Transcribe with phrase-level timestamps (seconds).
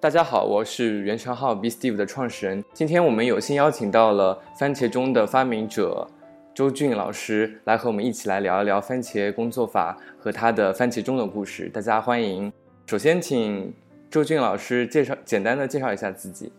[0.00, 2.64] 大家好，我是原生号 B Steve 的创始人。
[2.72, 6.06] 今天我们有幸邀请到了番茄钟的发明者
[6.54, 11.68] 周俊老师来和我们一起来聊一聊番茄工作法和他的番茄钟的故事。
[11.70, 12.52] 大家欢迎。
[12.86, 13.74] 首先，请
[14.08, 16.52] 周俊老师介绍简单的介绍一下自己。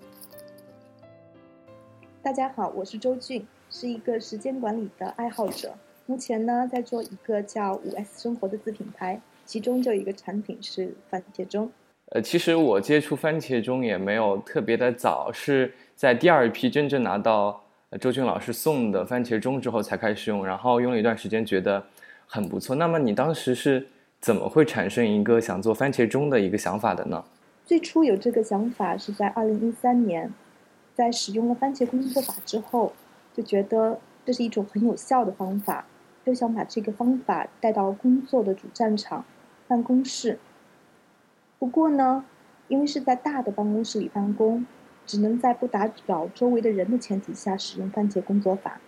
[2.22, 5.74] 大家好，我是周俊，是一个时间管理的爱好者。
[6.08, 11.72] 目前呢，在做一个叫五 S 生活的子品牌，其中就有一个产品是番茄钟。
[12.12, 17.62] 呃，其实我接触番茄钟也没有特别的早，是在第二批真正拿到
[18.02, 21.84] 周俊老师送的番茄钟之后才开始用，然后用了一段时间，觉得
[22.26, 22.76] 很不错。
[22.76, 23.86] 那么你当时是
[24.20, 27.24] 怎么会产生一个想做番茄钟的一个想法的呢？
[27.64, 30.34] 最初有这个想法是在二零一三年，
[30.96, 32.92] 在使用了番茄工作法之后，
[33.36, 35.86] 就觉得这是一种很有效的方法，
[36.26, 39.24] 就想把这个方法带到工作的主战场——
[39.70, 40.40] 办公室。
[41.60, 42.24] 不过呢，
[42.70, 44.66] 因为是在大的办公室里办公，
[45.06, 48.80] 只能在不打扰周围的人的前提下使用番茄工作法。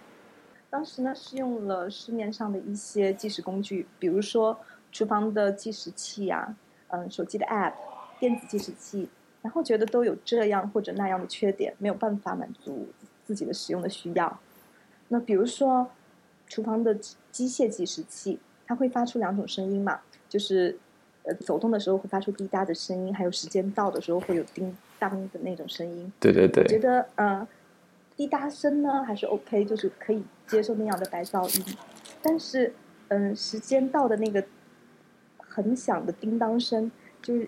[0.70, 4.58] 当时呢，是用了市面上的一些计时工具，比如说
[4.90, 6.56] 厨房的计时器呀，
[6.88, 7.74] 嗯，手机的 App、
[8.22, 9.10] 电子计时器，
[9.42, 12.88] 然后觉得都有这样或者那样的缺点，没有办法满足
[13.26, 14.40] 自己的使用的需要。
[15.10, 15.90] 那比如说，
[16.48, 20.80] 厨房的机械计时器，它会发出两种声音嘛，就是。
[21.24, 26.12] 呃，走动的时候会发出滴答的声音，还有时间到的时候会有叮当的那种声音。
[26.20, 26.64] 对对对。
[26.64, 27.48] 我觉得呃，
[28.16, 31.78] 滴答声呢还是 OK，就是可以接受那样的白噪音。
[32.22, 32.74] 但是，
[33.10, 34.44] 嗯，时间到的那个
[35.38, 36.92] 很响的叮当声，
[37.22, 37.48] 就是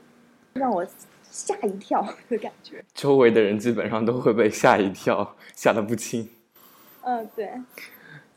[0.53, 0.85] 让我
[1.23, 2.83] 吓一跳的感觉。
[2.93, 6.29] 周围的人基本上都会被吓一跳，吓得不轻。
[7.01, 7.51] 嗯，对。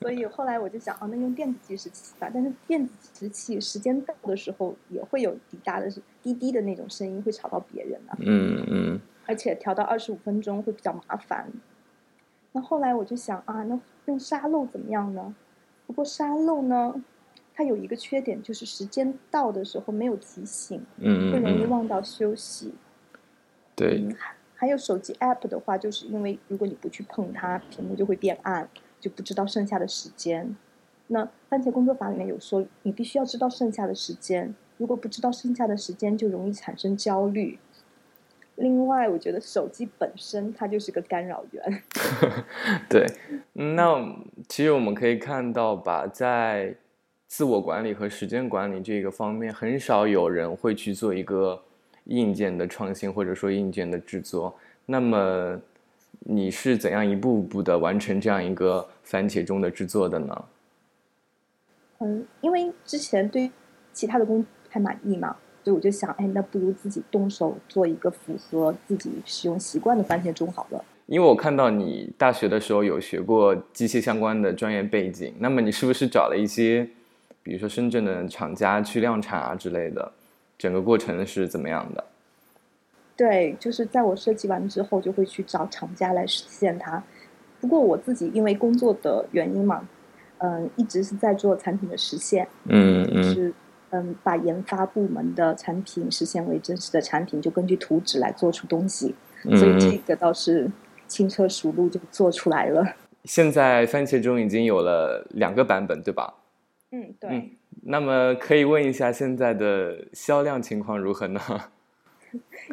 [0.01, 2.31] 所以后来我就想，哦，那用电子计时器吧。
[2.33, 5.91] 但是电子计时器时间到的时候也会有滴答的、
[6.23, 8.17] 滴滴的那种声音，会吵到别人啊。
[8.21, 9.01] 嗯嗯。
[9.27, 11.51] 而且调到二十五分钟会比较麻烦。
[12.53, 15.35] 那后来我就想啊，那用沙漏怎么样呢？
[15.87, 16.95] 不过沙漏呢，
[17.55, 22.75] 它有一个缺点，就是时间到的时候没有提醒，嗯会容易忘到休息。
[23.75, 24.15] 对。
[24.55, 28.67] 还有手机 app 的话，就是因为如果你不去碰它，屏幕就会变暗。
[29.07, 30.57] 就不知道剩下的时间。
[31.07, 34.53] 那番茄工作法里面有说，你必须要知道剩下的时间。
[34.79, 37.57] 如果不知道剩下的时间，就容易产生焦虑。
[38.57, 41.83] 另外，我觉得手机本身它就是个干扰源。
[42.91, 43.07] 对，
[43.53, 44.17] 那
[44.49, 46.75] 其实我们可以看到吧，在
[47.29, 51.63] 自我管理和时间管理这个方面，很少有人会去做一个
[52.07, 54.53] 硬件的创新，或者说硬件的制作。
[54.85, 55.61] 那么。
[56.21, 60.45] 你是怎样一步步的完成这样一个番茄钟的制作的呢？
[61.99, 63.51] 嗯，因为之前对
[63.93, 70.85] 其他的工还满意嘛，所以我就想，哎，那不如自己动手做一个符合自己使用习惯的番茄钟好了。
[71.07, 76.89] 因为我看到你大学的时候有学过机械相关的专业背景，那么你是不是找了一些，
[77.43, 80.13] 比如说深圳的厂家去量产啊之类的？
[80.59, 82.05] 整个过程是怎么样的？
[83.17, 87.03] 对，就是在我设计完之后，就会去找厂家来实现它。
[87.61, 89.89] 不过我自己因为工作的原因嘛，
[90.39, 93.55] 嗯，一直是在做产品的实现，嗯嗯，是
[93.91, 99.15] 嗯，把研发部门的产品实现为真实的产品，就根据图纸来做出东西。
[99.43, 100.71] 所以这个倒是
[101.07, 102.85] 轻车熟路就做出来了。
[103.25, 106.35] 现在番茄钟已经有了两个版本，对吧？
[106.91, 107.57] 嗯，对。
[107.89, 111.41] 那么可以问一下现在的销量情况如何呢？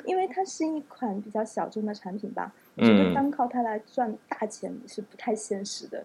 [0.05, 6.03] 因为它是一款比较小众的产品吧，我觉得单靠它来赚大钱是不太现实的。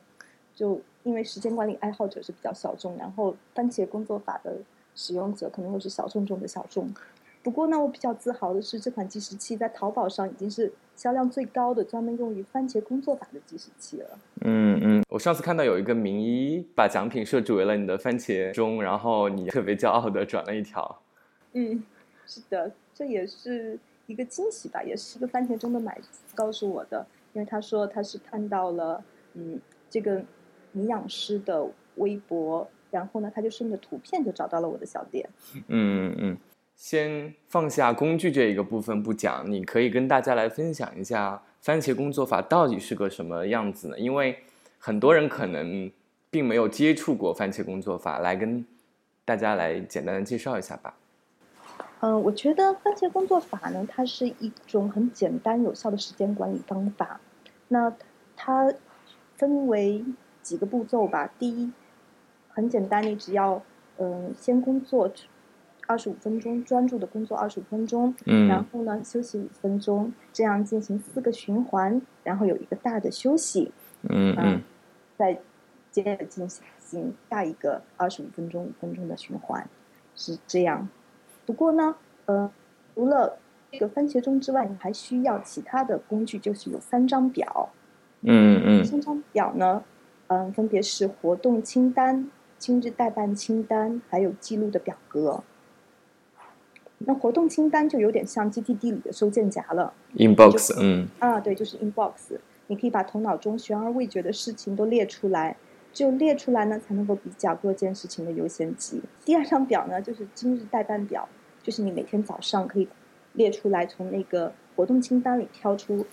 [0.54, 4.56] 就因为时间管理爱好者是比较小众，然后番茄工作法的
[4.94, 6.92] 使用者可能又是小众中的小众。
[7.40, 14.18] 不过呢，我比较自豪的是，这款计时器在淘宝上已经是销量最高的专门用于番茄工作法的计时器了。
[14.40, 21.00] 嗯嗯，我上次看到有一个名医把奖品设置为了你的番茄钟，然后你特别骄傲的转了一条。
[21.52, 21.80] 嗯，
[22.26, 22.72] 是的。
[22.98, 25.96] 这也是一个惊喜吧，也是一个番茄钟的买
[26.34, 29.00] 告诉我的，因为他说他是看到了
[29.34, 30.20] 嗯这个
[30.72, 31.64] 营养师的
[31.94, 35.30] 微博，然后呢他就顺着图片就找到了我的小店。
[35.68, 36.36] 嗯嗯，
[36.74, 43.96] 先放下工具这一个部分不讲，你可以跟大家来分享一下番茄工作法到底是个什么样子呢？
[43.96, 44.36] 因为
[44.80, 45.88] 很多人可能
[46.30, 48.66] 并没有接触过番茄工作法，来跟
[49.24, 50.96] 大家来简单的介绍一下吧。
[52.00, 57.20] 嗯，我觉得番茄工作法呢，它是一种很简单有效的时间管理方法。
[57.68, 57.92] 那
[58.36, 58.72] 它
[59.36, 60.04] 分为
[60.42, 61.28] 几个步骤吧。
[61.38, 61.72] 第一，
[62.48, 63.60] 很简单，你只要
[63.98, 65.10] 嗯先工作
[65.88, 73.72] 二十五分钟，专注的工作二十五分钟，嗯然后呢休息五分钟，这样进行四个循环，然后有一个大的休息，
[74.02, 74.62] 嗯嗯
[75.16, 75.40] 再
[75.90, 76.48] 接着进
[76.78, 79.68] 行下一个二十五分钟、五分钟的循环，
[80.14, 80.88] 是这样。
[81.48, 81.96] 不过呢，
[82.26, 82.50] 呃，
[82.94, 83.38] 除了
[83.72, 87.70] 这个番茄钟之外，你还需要其他的工具，就是有三张表。
[88.20, 89.82] 嗯嗯三张表呢，
[90.26, 95.42] 嗯、分别是活动清单、今日代办清单，还有记录的表格。
[96.98, 99.94] 那活动清单就有点像 GTD 里的收件夹了。
[100.16, 102.36] ，inbox，嗯啊，对，就是 inbox，
[102.66, 105.56] 你可以把头脑中悬而未决的事情都列出来，
[105.94, 109.00] 只有列出来呢，才能够比较各件事情的优先级。
[109.24, 111.28] 第二张表呢，就是今日代办表，
[111.68, 112.88] 就是你每天早上可以
[113.34, 116.06] 列出来，从那个活动清单里挑出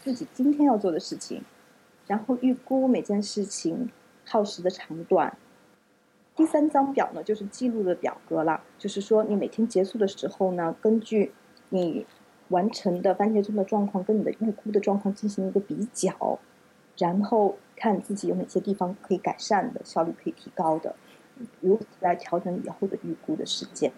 [0.00, 1.42] 自己今天要做的事情，
[2.06, 3.90] 然后预估每件事情
[4.24, 5.36] 耗时的长短。
[6.36, 11.32] 第三张表呢，就是记录的表格了，就是说你每天结束的时候呢，根据
[11.70, 12.06] 你
[12.50, 16.38] 完成的番茄钟的状况跟你的预估的状况进行一个比较，
[16.96, 20.94] 然后看自己有哪些地方可以改善的，效率可以提高的，
[21.60, 23.92] 如此来调整以后的预估的时间。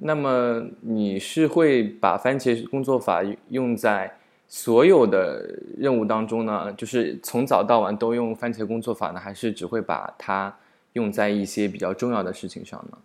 [0.00, 4.12] 那么你是会把番茄工作法用在
[4.46, 5.44] 所有的
[5.76, 6.72] 任务当中呢？
[6.74, 10.56] 就是从早到晚都用番茄工作法呢，还是只会把它
[10.92, 12.98] 用在一些比较重要的事情上呢？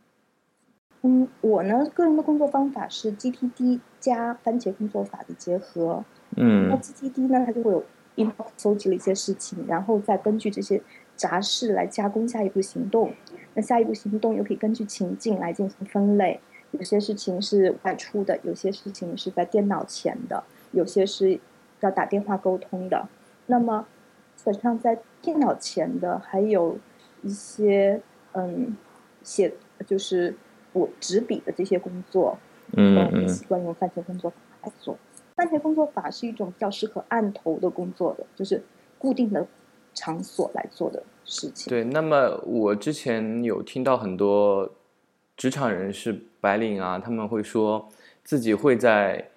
[1.02, 6.06] 嗯，我呢个人的工作方法是 GTD 加番茄工作法的结合。
[6.36, 7.84] 嗯那嗯 GTD 呢，它就会有
[8.16, 10.82] inbox 搜集了一些事情，然后再根据这些
[11.16, 13.12] 杂事来加工下一步行动。
[13.56, 16.40] 那下一步行动又可以根据情境来进行分类，
[16.74, 21.40] 有些事情是外出的，有些事情是在电脑前的，有些是
[21.80, 23.08] 要打电话沟通的。
[23.46, 23.88] 那么
[24.36, 26.78] 基本上在电脑前的，还有
[27.22, 28.02] 一些
[28.34, 28.76] 嗯
[29.22, 29.54] 写
[29.86, 30.36] 就是
[30.74, 32.38] 我执笔的这些工作，
[32.74, 34.98] 嗯习惯用番茄工作法来做。
[35.36, 38.64] 番茄工作法是一种比较适合案头的工作的，就是
[38.98, 39.46] 固定的
[39.94, 41.70] 场所来做的事情。
[41.70, 41.84] 对。
[41.84, 44.72] 那么我之前有听到很多
[45.36, 47.90] 职场人士、白领啊，他们会说
[48.24, 49.30] 自己会在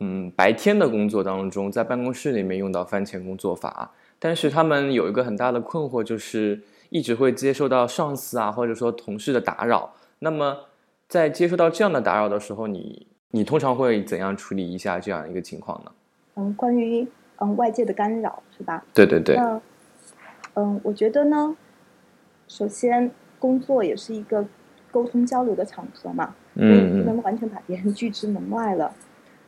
[0.00, 9.94] 嗯白天的工作当中，在办公室里面用到番茄工作法，但是他们有一个很大的困惑，就是一直会接受到上司啊或者说同事的打扰。
[10.20, 10.66] 那么
[11.08, 15.92] 在接受到这样的打扰的时候，你你通常会怎样处理一下这样一个情况呢？
[16.36, 17.06] 嗯，关于
[17.36, 18.84] 嗯外界的干扰是吧？
[18.92, 19.60] 对对对，那
[20.54, 21.56] 嗯，我觉得呢，
[22.46, 24.44] 首先工作也是一个
[24.98, 28.92] 沟通交流的场合嘛，嗯嗯不能完全把别人拒之门外了。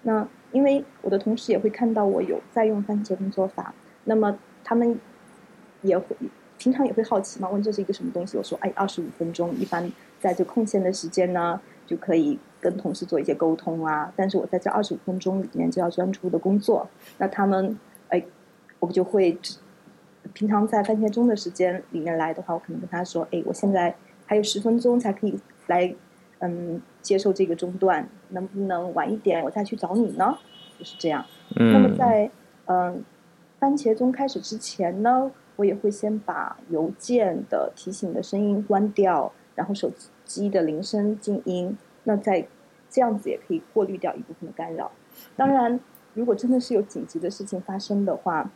[0.02, 3.74] 那因为我的同事也会看到我有在用番茄工作法，
[4.04, 4.96] 那么他们
[5.82, 6.14] 也会
[6.56, 8.36] 平常也会好奇嘛，问这是一个什么东西？
[8.38, 14.12] 我说，哎，二十五分钟，一般在这空闲的时间呢，就可以跟同事做一些沟通啊。
[14.14, 16.88] 但是我在这二十五分钟里面就要专注的工作，
[17.18, 17.76] 那他们，
[18.08, 18.24] 哎，
[18.78, 19.36] 我就会
[20.32, 23.94] 平常在番茄钟的时间里面来的话，我可能跟他说，哎，我现在
[24.30, 25.36] 还有十分钟才可以
[25.66, 25.92] 来，
[26.38, 30.38] 嗯，接受这个中断，能不能晚一点我再去找你呢？
[30.78, 31.24] 就是这样。
[31.56, 32.30] 那么嗯在
[32.66, 33.04] 嗯
[33.58, 39.90] 番茄钟开始之前呢，我也会先把邮件的提醒的声音关掉，然后手
[40.24, 41.76] 机的铃声静音。
[42.04, 42.46] 那在
[42.88, 44.92] 这样子也可以过滤掉一部分的干扰。
[45.34, 45.80] 当然，
[46.14, 48.48] 如果真的是有紧急的事情发生的话，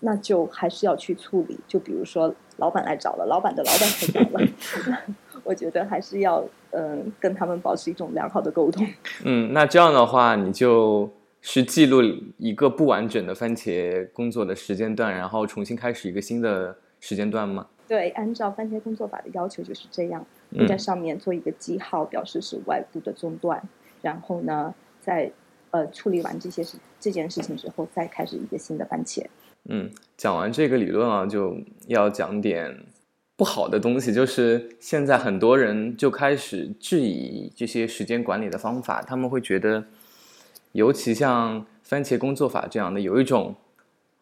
[0.00, 1.58] 那就还是要去处理。
[1.66, 4.46] 就比如说老板来找了，老板的老板来找了，
[4.88, 8.86] 那我觉得还是要嗯跟他们保持一种良好的沟通。
[9.24, 11.10] 嗯，那这样的话，你就
[11.42, 12.02] 是记录
[12.38, 17.66] 一个不完整的番茄工作的时间段，然后重新开始一个新的时间段吗？
[17.88, 23.62] 对，按照番茄工作法的要求就是这样，会在嗯上面做一个记号，表示是外部的中断。
[24.02, 25.30] 然后呢，在
[25.70, 29.24] 呃处理完这些事这件事情之后，再开始一个新的番茄。
[29.68, 31.56] 嗯，讲完这个理论啊，就
[31.88, 32.84] 要讲点
[33.36, 39.84] 不好的东西，就是现在很多人就开始质疑这些时间管理的方法，他们会觉得，
[40.70, 43.56] 尤其像番茄工作法这样的，有一种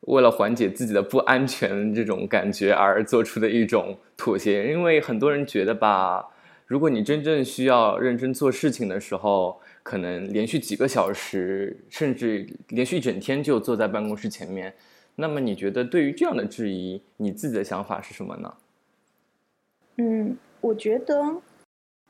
[0.01, 6.27] 为了缓解自己的不安全这种感觉而做出的一种妥协，因为很多人觉得吧，
[6.67, 14.73] 如果你真正需要认真做事情的时候，可能连续几个小时，甚至连续一整天就坐在办公室前面。
[15.17, 18.55] 那么你觉得对于这样的质疑，你自己的想法是什么呢？
[19.97, 21.41] 嗯，我觉得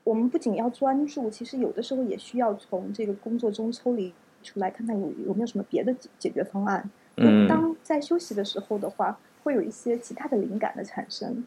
[0.05, 6.89] 我们不仅要专注，其实有的时候也需要从这个工作中抽离出来，看看有有没有什么别的解解决方案。
[7.17, 11.45] 就嗯当在休息的时候的话，会有一些其他的灵感的产生，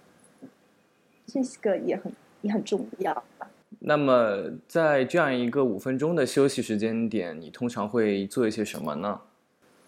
[1.26, 3.50] 这个也很也很重要吧。
[3.80, 9.22] 那么在这样一个五分钟的休息时间点，你通常会做一些什么呢？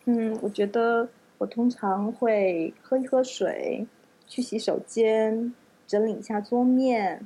[0.06, 1.08] 嗯，我觉得
[1.39, 3.88] 我通常会喝一喝水，
[4.27, 5.51] 去洗手间，
[5.88, 7.25] 整理一下桌面，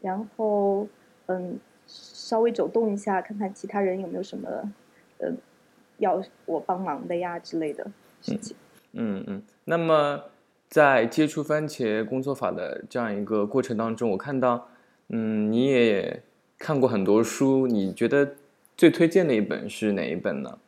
[0.00, 0.86] 然后
[1.26, 1.58] 嗯，
[1.88, 4.48] 稍微走动一下，看看其他人有没有什么
[5.18, 5.32] 呃
[5.98, 7.84] 要我帮忙的呀之类的
[8.22, 8.56] 事情。
[8.92, 9.42] 嗯嗯。
[9.64, 10.22] 那么
[10.68, 14.68] 在接触番茄工作法的这样一个过程当中，我看到。
[15.08, 16.20] 嗯，你也
[16.58, 18.34] 看过很多书，你觉得
[18.76, 20.58] 最推荐的一本是哪一本呢？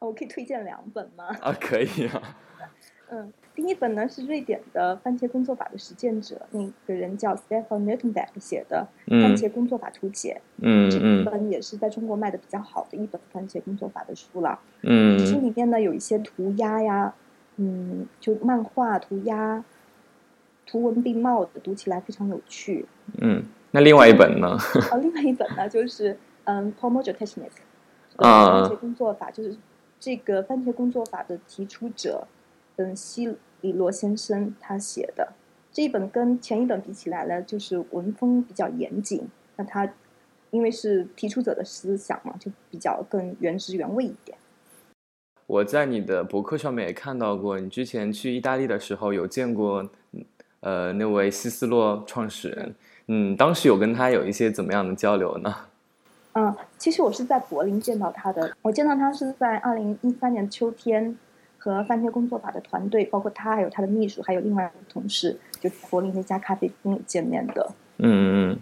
[0.00, 1.26] 我可以推荐两本吗？
[1.40, 2.22] 啊，可以啊。
[3.12, 8.86] 嗯，第一本呢是瑞典的番茄工作法的实践者，那个人叫 Stefan n e t t e n b e c k 写的
[9.22, 10.40] 《番茄工作法图解》。
[10.62, 11.24] 嗯嗯。
[11.24, 14.58] 这本也是在中国卖的比较好的一本番茄工作法的书了。
[14.82, 15.18] 嗯。
[15.26, 17.12] 书里面呢有一些涂鸦呀，
[17.56, 19.62] 嗯，就漫画涂鸦，
[20.64, 22.86] 图文并茂的，读起来非常有趣。
[23.18, 23.44] 嗯。
[23.72, 24.56] 那另外一本呢？
[24.92, 27.50] 哦，另外一本呢，就是嗯，Pomojo Technique，
[28.16, 29.56] 番茄工作法，就是
[30.00, 32.26] 这个番茄工作法的提出者，
[32.76, 35.34] 嗯，西里罗先生他写的
[35.70, 39.28] 这一本跟前一本比起来呢，就是文风比较严谨。
[39.56, 39.92] 那他
[40.50, 44.36] 因为是提出者的思想嘛，就比较更原汁原味一点。
[45.46, 49.88] 我在你的博客上面也看到过，你之前去意大利的时候有见过，
[50.60, 52.74] 呃，那位西斯洛创始人。
[53.08, 55.54] 嗯，当时有跟他有一些怎么样的交流呢？
[56.32, 58.54] 嗯，其实我是在柏林见到他的。
[58.62, 61.16] 我见到他是在二零一三年秋天，
[61.58, 67.70] 和番茄工作法的团队，包括他还有他的秘书，还有另外一个同事，就柏林那家咖啡厅里见面的。
[67.98, 68.58] 嗯嗯。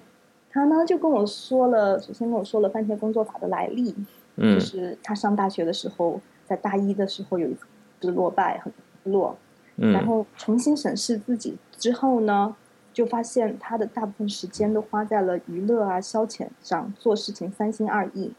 [0.50, 3.94] 他呢就跟我说了，首先跟我说了番茄工作法的来历，
[4.36, 7.54] 嗯，就是他上大学的时候，在大一的时候有一
[8.00, 8.72] 次落败，很
[9.12, 9.36] 落，
[9.76, 12.56] 嗯，然后重新审视自己之后呢。
[12.98, 18.32] 就发现他的大部分时间都花在了娱乐啊、消遣上，做事情三心二意。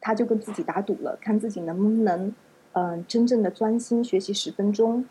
[0.00, 2.32] 他就跟自己打赌了，看自己能不能，
[2.74, 5.04] 嗯，真正的专心学习十分钟。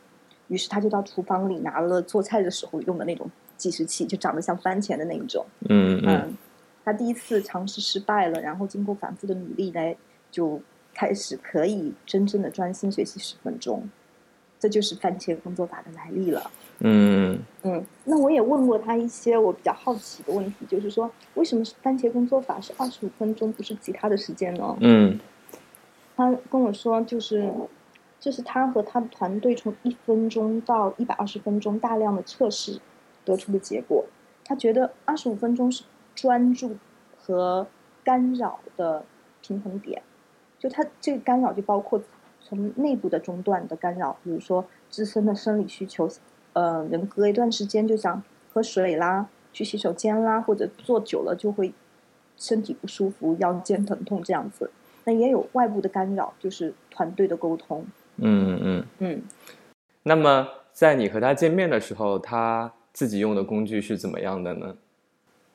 [0.47, 5.45] 于是他就到厨房里拿了做菜的时候用的那种计时器，就长得像番茄的那一种。
[5.67, 6.33] 嗯嗯。
[6.85, 9.93] 他第一次尝试失败了，然后经过反复的努力来，
[10.31, 10.61] 就
[10.93, 13.89] 开始可以真正的专心学习十分钟。
[14.63, 16.49] 这就是番茄工作法的来历了。
[16.79, 24.73] 嗯嗯，那我也问过他一些我比较好奇的问题，就是说为什么番茄工作法是二十五分钟，不是其他的时间呢？
[24.79, 25.19] 嗯，
[26.15, 27.51] 他跟我说，就是
[28.21, 32.79] 这是他和他的团队从一分钟到一百二十分钟大量的测试
[33.25, 34.05] 得出的结果。
[34.45, 35.83] 他觉得二十五分钟是
[36.15, 36.77] 专注
[37.19, 37.67] 和
[38.01, 39.03] 干扰的
[39.41, 40.01] 平衡点，
[40.57, 42.01] 就他这个干扰就包括。
[42.43, 46.09] 从内部的中断的干扰，比如说自身的生理需求，
[46.53, 48.21] 呃，人隔一段时间就想
[48.53, 51.73] 喝水啦，去洗手间啦，或者坐久了就会
[52.37, 54.69] 身体不舒服、腰间疼痛这样子。
[55.05, 57.85] 那也有外部的干扰，就是团队的沟通。
[58.17, 59.21] 嗯嗯嗯。
[60.03, 64.75] 那么在你和他见面的时候，他自己用的工具是怎么样的呢？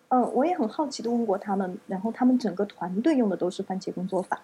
[0.08, 4.40] 嗯，我也很好奇的问过他们，然后他们整个团队用的都是番茄工作法。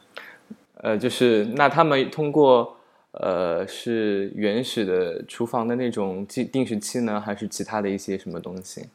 [0.77, 2.77] 呃，就是那他们通过
[3.13, 8.89] 呃是原始的厨房的那种定定时器呢，还是其他的一些什么东西？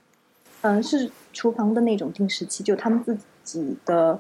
[0.62, 4.20] 嗯，是厨房的那种定时器，就他们自己的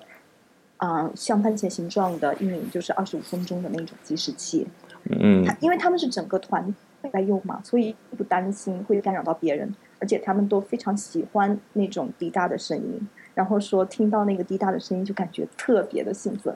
[0.77, 4.65] 啊，像番茄形状的一名就是二十五分钟的那种计时器。
[5.09, 16.55] 嗯，因为他们是整个团队在用嘛，所以不担心会干扰到别人，而且他们都非常喜欢那种滴答的声音，然后说听到那个滴答的声音就感觉特别的兴奋。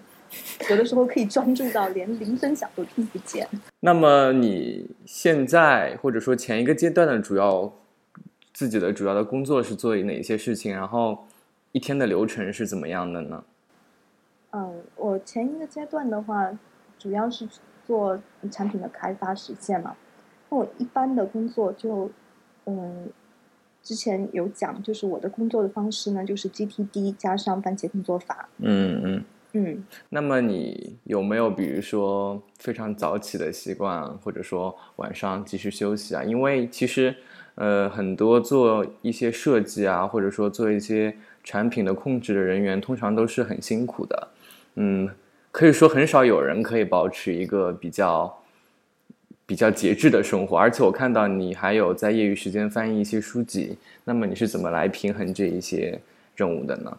[0.69, 3.47] 有的时候可以专注到连铃声响都听不见。
[3.81, 7.73] 那么你现在或者说前一个阶段的主要
[8.53, 10.73] 自己的主要的工作是做哪些事情？
[10.73, 11.25] 然后
[11.71, 13.43] 一天的流程是怎么样的呢？
[14.51, 16.57] 嗯，我前一个阶段的话，
[16.99, 17.47] 主要是
[17.85, 18.19] 做
[18.51, 19.95] 产品的开发实现嘛。
[20.49, 22.11] 那我一般的工作就，
[22.65, 23.09] 嗯，
[23.81, 28.47] 之前有讲，就是我的工作的方式呢，就是 GTD 加上番茄工作法。
[28.59, 29.25] 嗯嗯。
[29.55, 36.23] 嗯，那么你有没有比如说非常早起的习惯，或者说晚上及时休息啊？
[36.23, 37.15] 因为其实，
[37.53, 44.27] 呃，很多做一些设计啊，或者说做一些产品的控制的人员，通常都是很辛苦的。
[44.73, 45.07] 嗯，
[45.51, 48.35] 可以说很少有人可以保持一个比较
[49.45, 50.57] 比较节制的生活。
[50.57, 55.99] 而且我看到你还有在业余时间翻译一些书籍，那么你是怎么来平衡这一些
[56.35, 56.97] 任务的呢？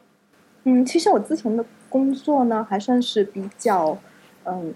[0.67, 1.65] 嗯，其实我自从的
[1.95, 3.97] 工作呢，还算是比较，
[4.43, 4.75] 嗯，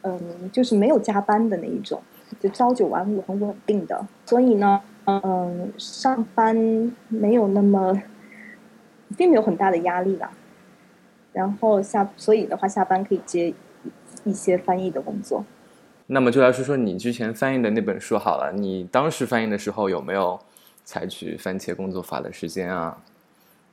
[0.00, 2.00] 嗯，就是没有加班的那一种，
[2.40, 4.06] 就朝九晚五，很稳定的。
[4.24, 6.56] 所以呢，嗯，上班
[7.08, 8.00] 没有那么
[9.18, 10.30] 并没有很大的压力啦。
[11.34, 13.52] 然后下，所以的话，下班可以接
[14.24, 15.44] 一些翻译的工作。
[16.06, 18.50] 那么就来说说你之前翻译的那本书好了。
[18.50, 20.40] 你当时翻译的时候有没有
[20.86, 22.96] 采取番茄工作法的时间啊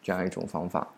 [0.01, 0.89] 这样一种方法？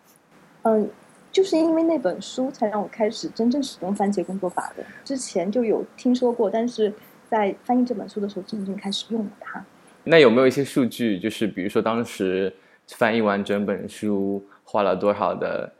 [0.65, 0.89] 嗯，
[1.31, 4.83] 就是因为那本书才让我开始真正使用番茄工作法的。
[5.03, 6.93] 之前就有听说过，但是
[7.29, 9.65] 在翻译这本书的时候，真正开始用了它。
[10.03, 11.19] 那有没有一些数据？
[11.19, 12.53] 就是比如说当时
[12.87, 15.71] 翻译完整本书花了多少的？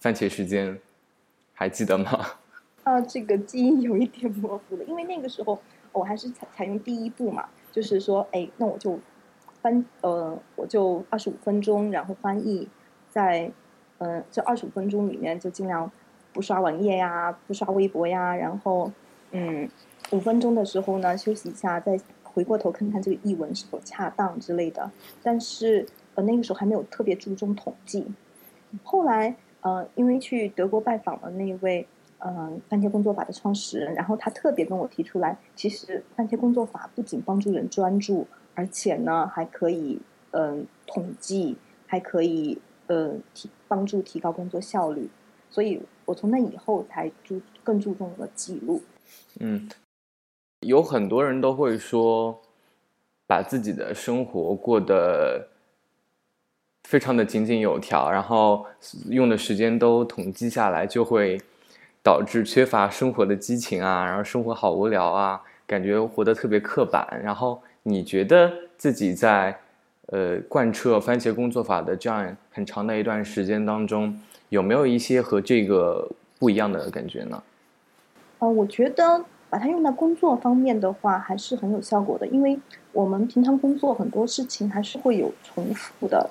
[0.00, 0.78] 番茄时间
[1.54, 2.26] 还记得吗？
[2.84, 5.58] 啊，这个记忆有一点模糊了，因为那个时候
[5.92, 9.00] 我还是采采用第一步嘛，就是说，哎，那我就
[9.62, 12.68] 翻，呃，我就二十五分钟，然后翻译，
[13.08, 13.50] 在
[14.04, 15.90] 嗯这二十五分钟里面就尽量
[16.32, 18.92] 不刷网页呀，不刷微博呀，然后
[19.32, 19.68] 嗯
[20.12, 24.90] 五分钟的时候呢休息一下，再回过头看看这个译文是否恰当之类的。
[25.22, 28.06] 但是呃那个时候还没有特别注重统计，
[28.82, 29.34] 后来。
[29.64, 39.98] 呃，因为去德国拜访了那位，嗯，番茄工作法的创始人，然后他特别跟我提出来，其实番茄工作法不仅帮助人专注，而且呢还可以，
[40.32, 41.56] 嗯，统计，
[41.86, 45.10] 还可以，呃，提帮助提高工作效率，
[45.50, 48.80] 所以我从那以后才注更注重了记录。
[49.40, 49.68] 嗯，
[50.60, 52.40] 有很多人都会说，
[53.26, 55.48] 把自己的生活过得。
[56.86, 58.66] 非常的井井有条，然后
[59.08, 61.40] 用的时间都统计下来，就会
[62.02, 67.08] 导致缺乏生活的激情啊，然后生活好无聊啊，感觉活得特别刻板。
[67.24, 69.58] 然后你觉得自己在
[70.06, 74.18] 呃贯彻番茄工作法的这样很长的一段时间当中，
[74.48, 77.42] 有没有一些和这个不一样的感觉呢？
[78.38, 82.58] 呃，我觉得把它用在工作方面的话，还是很有效果的，因为
[82.92, 86.30] 我们平常工作很多事情还是会有重复的。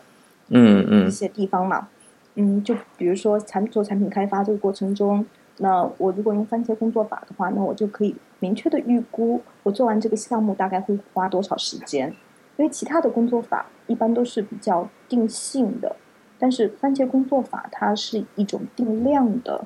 [0.49, 1.87] 嗯嗯，一些地方嘛，
[2.35, 5.25] 嗯，就比如说产做产品开发这个过程中，
[5.57, 12.13] 那我如果用番茄工作法的话，那我就可以明确的预估我做完这个项目大概会花多少时间，
[12.57, 15.95] 因为其他的工作法一般都是比较定性的，
[16.37, 19.65] 但是番茄工作法它是一种定量的，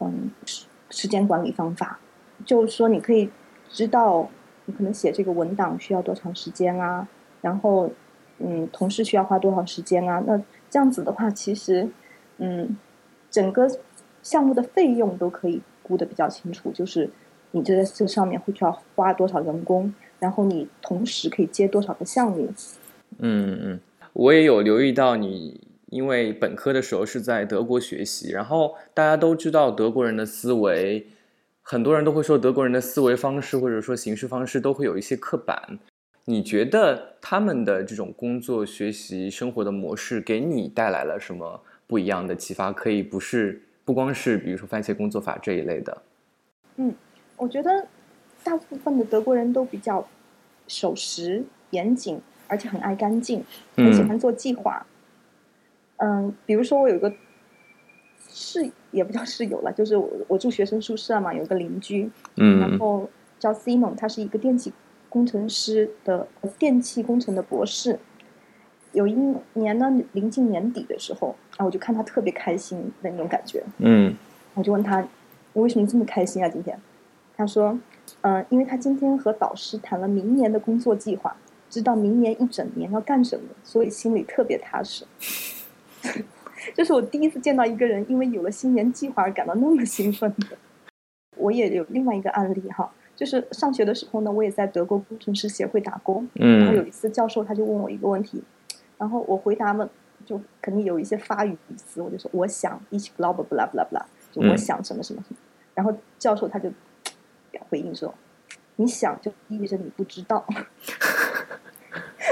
[0.00, 1.98] 嗯，时时间管理方法，
[2.44, 3.30] 就是说你可以
[3.68, 4.28] 知道
[4.66, 7.08] 你可能写这个文档需要多长时间啊，
[7.40, 7.90] 然后。
[8.42, 10.22] 嗯，同事需要花多少时间啊？
[10.26, 11.86] 那这样子的话，其实，
[12.38, 12.74] 嗯，
[13.30, 13.68] 整个
[14.22, 16.72] 项目的费用都可以估的比较清楚。
[16.72, 17.10] 就是
[17.50, 22.52] 你这这上面会需要花多少人工，然后你同时可以接多少个项目。
[23.18, 23.80] 嗯嗯，
[24.12, 31.06] 我也有留意到你，因为本科的时候是在德国学习，然后大家都知道德国人的思维，
[31.62, 35.78] 很多人都会说德国人的思维方式或者说行事方式都会有一些刻板。
[36.26, 42.70] 你觉得他们的这种工作、学习、生活的模式给你带来了什么不一样的启发？
[42.72, 46.02] 可以不是不光是比如说番茄工作法这一类的。
[46.76, 46.94] 嗯，
[47.36, 47.84] 我觉得
[48.42, 50.06] 大部分的德国人都比较
[50.66, 53.44] 守时、严谨，而且很爱干净，
[53.76, 54.86] 很喜欢做计划。
[55.96, 57.12] 嗯，比如说我有一个
[58.28, 64.72] 室，也不叫室友了，就是我我住学生宿舍嘛，有个邻居，嗯，然后叫 Simon，他是一个电气。
[65.10, 67.98] 工程师的电气工程的博士，
[68.92, 69.12] 有一
[69.54, 74.14] 年呢，临近年底的时候，啊，我就看他特别开心的那种感觉，嗯，
[74.54, 75.00] 我就问他，
[75.52, 76.48] 你为什么这么开心啊？
[76.48, 76.80] 今天，
[77.40, 77.78] 他说，
[78.20, 81.34] 嗯，因为他今天和导师谈了明年的工作计划，
[81.70, 85.06] 知道明年一整年要干什么，所以心里特别踏实。
[86.76, 90.58] 这是我第一次见到一个人因为有了新年计划而感到那么兴奋的。
[91.38, 92.92] 我也有另外一个案例哈。
[93.16, 96.28] 就是上学的时候呢，我也在德国工程师协会打工。
[96.34, 96.58] 嗯。
[96.58, 98.42] 然后有一次教授他就问我一个问题，
[98.98, 99.88] 然后我回答嘛，
[100.26, 105.38] 就肯定有一些发语词，我就说我想一起 blah blah blah blah blah，就我想什么什么什么。
[105.72, 106.70] 然后教授他就
[107.68, 108.14] 回应说
[108.76, 110.44] ：“你想就意味着你不知道。”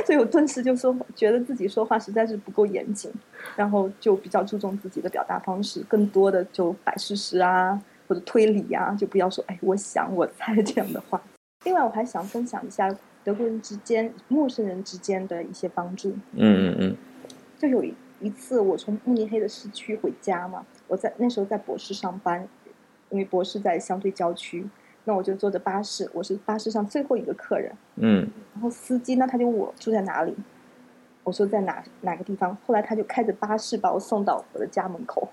[0.06, 3.10] 所以我顿时就说，觉得自己说话实在是不够严谨，
[3.56, 7.82] 然后就比较注重自己的表达方式，更多的就摆事实啊。
[8.06, 11.20] 或者推理啊，就不要说哎，我想我猜 这样的话。
[11.64, 12.90] 另外，我还想分享一下
[13.22, 16.08] 德国人之间、陌生人之间的一些帮助。
[16.32, 16.96] 嗯嗯嗯。
[17.58, 22.48] 就有一一次，我从慕尼黑的市区回家嘛，我在那时候在博士上班，
[23.10, 24.66] 因为博士在相对郊区，
[25.08, 27.72] 那我就坐着巴士，我是巴士上最后一个客人。
[27.96, 28.28] 嗯。
[28.52, 30.34] 然后司机呢，他就问我住在哪里，
[31.24, 35.26] 我说在哪哪个地方，后来他就开着巴士把我送到我的家门口。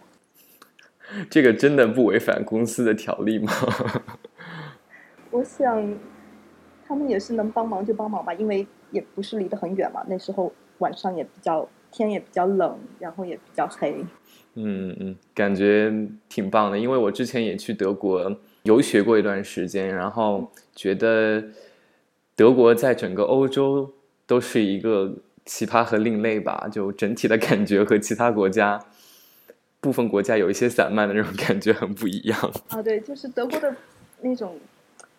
[1.29, 3.51] 这个真的不违反公司的条例吗？
[5.29, 5.99] 我想，
[6.87, 10.01] 他们也是能帮忙就帮忙吧，因为也不是离得很远嘛。
[10.07, 14.05] 那时候晚上也比较天也比较冷，然后也比较黑。
[14.53, 15.93] 嗯嗯，感觉
[16.29, 21.43] 挺棒的，因为我之前也去德国游学过一段时间，然后觉得
[22.35, 23.91] 德国在整个欧洲
[24.27, 28.79] 都是一个奇葩和另类吧，就整体的感觉和其他国家
[29.79, 32.51] 部分国家有一些散漫的那种感觉很不一样。
[32.69, 33.75] 啊，对，就是德国的
[34.21, 34.59] 那种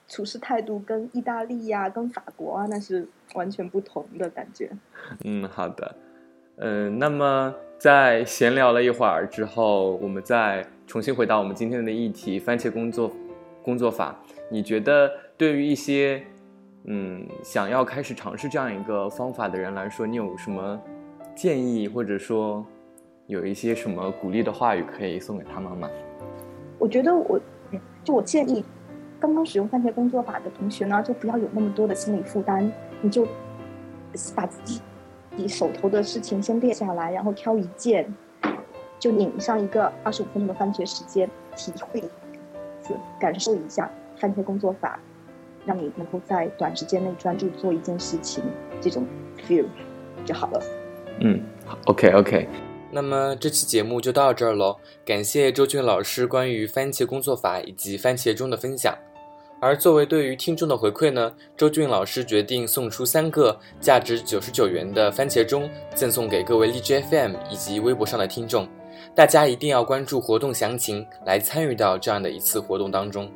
[0.08, 4.70] 处事态度跟意大利呀、跟法国啊，那是完全不同的感觉。
[5.24, 5.94] 嗯，好的，
[6.56, 7.54] 嗯，那么。
[7.78, 13.06] 在闲聊了一会儿之后，我们再重新回到我们今天的议题——番茄工作
[13.66, 14.16] 工作法。
[14.48, 16.22] 你觉得对于一些
[16.84, 20.80] 嗯想要开始尝试这样一个方法的人来说，你有什么
[21.34, 22.64] 建议，或者说
[23.26, 25.90] 有一些什么鼓励的话语可以送给他们吗？
[26.78, 27.40] 我觉得我
[28.04, 28.64] 就我建议，
[29.18, 33.26] 刚刚使用番茄工作法的同学呢，就不要有那么多的心理负担，你就
[34.36, 34.80] 把自己。
[35.38, 38.10] 你手头的事情先列下来，然后挑一件，
[38.98, 42.02] 就拧上一个二十五分钟的番茄时间，体会，
[43.18, 45.00] 感受一下番茄工作法，
[45.64, 48.44] 让你能够在短时间内专注做一件事情，
[48.80, 49.06] 这种
[49.48, 49.64] feel
[50.24, 50.60] 就好了。
[51.20, 51.42] 嗯
[51.86, 52.48] ，OK OK。
[52.92, 58.94] 那么这期节目就到这儿喽，感谢周俊老师关于番茄工作法以及番茄钟的分享。
[59.58, 68.68] 而作为对于听众的回馈呢，周俊老师决定送出三个价值九十九元的番茄钟，赠送给各位荔枝 FM 以及微博上的听众。
[69.16, 73.28] 大家一定要关注活动详情，来参与到这样的一次活动当中。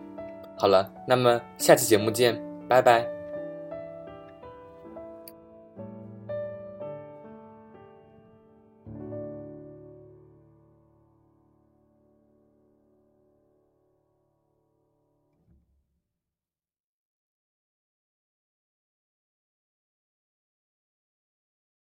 [0.57, 2.39] 好了，那么下期节目见，
[2.69, 3.20] 拜拜。